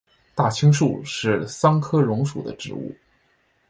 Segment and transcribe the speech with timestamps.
[0.33, 2.91] 大青树是桑科榕属的植物。